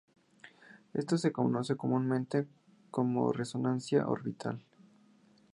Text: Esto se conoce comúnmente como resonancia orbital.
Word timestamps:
Esto 0.95 1.15
se 1.19 1.31
conoce 1.31 1.75
comúnmente 1.77 2.47
como 2.89 3.31
resonancia 3.31 4.07
orbital. 4.07 4.65